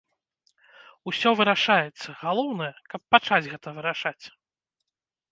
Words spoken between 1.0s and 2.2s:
Усё вырашаецца,